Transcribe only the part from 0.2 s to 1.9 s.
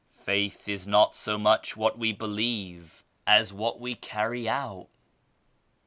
11 "Faith is not so much